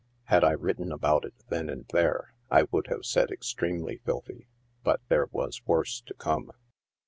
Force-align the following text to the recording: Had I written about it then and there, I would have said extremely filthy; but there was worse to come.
Had 0.23 0.43
I 0.43 0.53
written 0.53 0.91
about 0.91 1.25
it 1.25 1.35
then 1.49 1.69
and 1.69 1.85
there, 1.93 2.33
I 2.49 2.63
would 2.71 2.87
have 2.87 3.05
said 3.05 3.29
extremely 3.29 3.99
filthy; 4.03 4.47
but 4.83 4.99
there 5.09 5.27
was 5.31 5.61
worse 5.67 6.01
to 6.07 6.15
come. 6.15 6.49